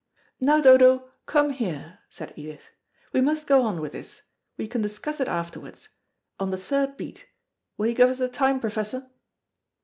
"Now, 0.39 0.61
Dodo, 0.61 1.11
come 1.27 1.51
here," 1.51 1.99
said 2.09 2.33
Edith. 2.35 2.69
"We 3.13 3.21
must 3.21 3.45
go 3.45 3.61
on 3.61 3.79
with 3.79 3.91
this. 3.91 4.23
You 4.57 4.67
can 4.67 4.81
discuss 4.81 5.19
it 5.19 5.27
afterwards. 5.27 5.89
On 6.39 6.49
the 6.49 6.57
third 6.57 6.97
beat. 6.97 7.27
Will 7.77 7.85
you 7.85 7.93
give 7.93 8.09
us 8.09 8.17
the 8.17 8.27
time, 8.27 8.59
Professor?" 8.59 9.11